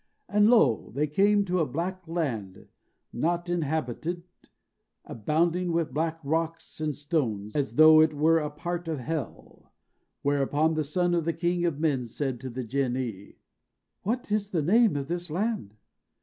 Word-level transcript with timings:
And 0.27 0.49
lo! 0.49 0.89
they 0.95 1.05
came 1.05 1.45
to 1.45 1.59
a 1.59 1.65
black 1.67 2.07
land, 2.07 2.65
not 3.13 3.49
inhabited, 3.49 4.23
abounding 5.05 5.71
with 5.73 5.93
black 5.93 6.19
rocks 6.23 6.81
and 6.81 6.95
stones, 6.95 7.55
as 7.55 7.75
though 7.75 8.01
it 8.01 8.11
were 8.15 8.39
a 8.39 8.49
part 8.49 8.87
of 8.87 8.97
hell; 8.97 9.73
whereupon 10.23 10.73
the 10.73 10.83
son 10.83 11.13
of 11.13 11.25
the 11.25 11.33
king 11.33 11.65
of 11.65 11.79
men 11.79 12.03
said 12.05 12.39
to 12.39 12.49
the 12.49 12.63
Jinnee, 12.63 13.35
"What 14.01 14.31
is 14.31 14.49
the 14.49 14.63
name 14.63 14.95
of 14.95 15.07
this 15.07 15.29
land?" 15.29 15.75